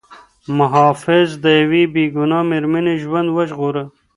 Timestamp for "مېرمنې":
2.51-2.95